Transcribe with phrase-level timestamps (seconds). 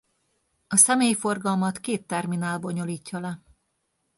[0.67, 3.43] A személyforgalmat két terminál bonyolítja le.